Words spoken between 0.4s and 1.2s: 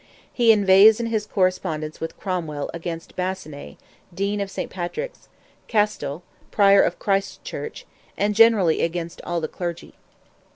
inveighs in